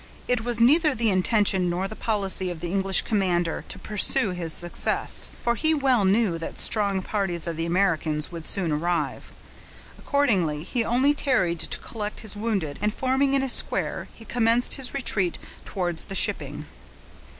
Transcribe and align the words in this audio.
It 0.27 0.41
was 0.41 0.59
neither 0.59 0.95
the 0.95 1.11
intention 1.11 1.69
nor 1.69 1.87
the 1.87 1.95
policy 1.95 2.49
of 2.49 2.59
the 2.59 2.71
English 2.71 3.03
commander 3.03 3.63
to 3.67 3.77
pursue 3.77 4.31
his 4.31 4.51
success, 4.51 5.29
for 5.43 5.53
he 5.53 5.75
well 5.75 6.05
knew 6.05 6.39
that 6.39 6.57
strong 6.57 7.03
parties 7.03 7.45
of 7.45 7.55
the 7.55 7.67
Americans 7.67 8.31
would 8.31 8.47
soon 8.47 8.71
arrive; 8.71 9.31
accordingly 9.99 10.63
he 10.63 10.83
only 10.83 11.13
tarried 11.13 11.59
to 11.59 11.77
collect 11.77 12.21
his 12.21 12.35
wounded, 12.35 12.79
and 12.81 12.95
forming 12.95 13.35
in 13.35 13.43
a 13.43 13.47
square, 13.47 14.07
he 14.11 14.25
commenced 14.25 14.73
his 14.73 14.95
retreat 14.95 15.37
towards 15.65 16.05
the 16.05 16.15
shipping. 16.15 16.65